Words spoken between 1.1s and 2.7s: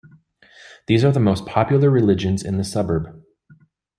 the most popular religions in the